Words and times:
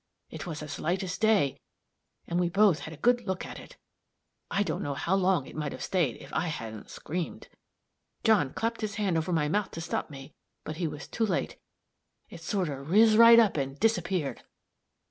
It 0.31 0.47
was 0.47 0.63
as 0.63 0.79
light 0.79 1.03
as 1.03 1.15
day, 1.19 1.61
and 2.25 2.39
we 2.39 2.49
both 2.49 2.79
had 2.79 2.91
a 2.95 2.97
good 2.97 3.21
look 3.27 3.45
at 3.45 3.59
it. 3.59 3.77
I 4.49 4.63
don't 4.63 4.81
know 4.81 4.95
how 4.95 5.13
long 5.13 5.45
it 5.45 5.55
might 5.55 5.73
have 5.73 5.83
stayed 5.83 6.15
if 6.19 6.33
I 6.33 6.47
hadn't 6.47 6.89
screamed. 6.89 7.49
John 8.23 8.51
clapped 8.53 8.81
his 8.81 8.95
hand 8.95 9.15
over 9.15 9.31
my 9.31 9.47
mouth 9.47 9.69
to 9.69 9.79
stop 9.81 10.09
me, 10.09 10.33
but 10.63 10.77
he 10.77 10.87
was 10.87 11.07
too 11.07 11.27
late; 11.27 11.59
it 12.31 12.41
sort 12.41 12.67
of 12.67 12.89
riz 12.89 13.15
right 13.15 13.37
up 13.37 13.57
and 13.57 13.79
disappeared." 13.79 14.41